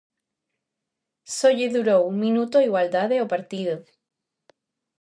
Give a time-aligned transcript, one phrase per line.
[1.35, 3.75] Só lle durou un minuto ao igualdade ao partido.